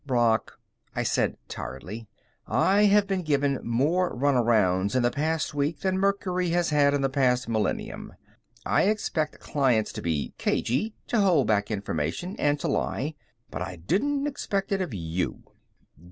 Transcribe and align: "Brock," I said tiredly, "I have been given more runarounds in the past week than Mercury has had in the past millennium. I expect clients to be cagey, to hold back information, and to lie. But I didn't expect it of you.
"Brock," 0.07 0.57
I 0.95 1.03
said 1.03 1.37
tiredly, 1.47 2.07
"I 2.47 2.85
have 2.85 3.05
been 3.05 3.21
given 3.21 3.59
more 3.61 4.09
runarounds 4.11 4.95
in 4.95 5.03
the 5.03 5.11
past 5.11 5.53
week 5.53 5.81
than 5.81 5.99
Mercury 5.99 6.49
has 6.49 6.71
had 6.71 6.95
in 6.95 7.01
the 7.01 7.07
past 7.07 7.47
millennium. 7.47 8.15
I 8.65 8.85
expect 8.89 9.39
clients 9.39 9.93
to 9.93 10.01
be 10.01 10.33
cagey, 10.39 10.95
to 11.05 11.19
hold 11.19 11.45
back 11.45 11.69
information, 11.69 12.35
and 12.39 12.59
to 12.61 12.67
lie. 12.67 13.13
But 13.51 13.61
I 13.61 13.75
didn't 13.75 14.25
expect 14.25 14.71
it 14.71 14.81
of 14.81 14.91
you. 14.91 15.43